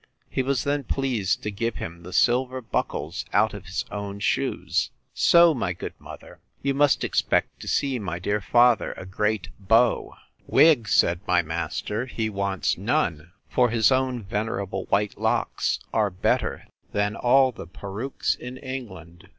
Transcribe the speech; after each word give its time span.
He 0.31 0.41
was 0.41 0.63
then 0.63 0.83
pleased 0.85 1.43
to 1.43 1.51
give 1.51 1.75
him 1.75 2.01
the 2.01 2.11
silver 2.11 2.59
buckles 2.59 3.23
out 3.33 3.53
of 3.53 3.67
his 3.67 3.85
own 3.91 4.19
shoes. 4.19 4.89
So, 5.13 5.53
my 5.53 5.73
good 5.73 5.93
mother, 5.99 6.39
you 6.63 6.73
must 6.73 7.03
expect 7.03 7.59
to 7.59 7.67
see 7.67 7.99
my 7.99 8.17
dear 8.17 8.41
father 8.41 8.93
a 8.93 9.05
great 9.05 9.49
beau. 9.59 10.15
Wig, 10.47 10.87
said 10.89 11.19
my 11.27 11.43
master, 11.43 12.07
he 12.07 12.31
wants 12.31 12.79
none; 12.79 13.31
for 13.47 13.69
his 13.69 13.91
own 13.91 14.23
venerable 14.23 14.85
white 14.85 15.19
locks 15.19 15.79
are 15.93 16.09
better 16.09 16.65
than 16.91 17.15
all 17.15 17.51
the 17.51 17.67
perukes 17.67 18.33
in 18.33 18.57
England. 18.57 19.29